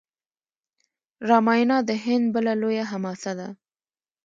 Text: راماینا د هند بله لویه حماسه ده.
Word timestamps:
راماینا 1.29 1.77
د 1.89 1.89
هند 2.03 2.25
بله 2.35 2.51
لویه 2.61 2.85
حماسه 2.91 3.31
ده. 3.39 3.47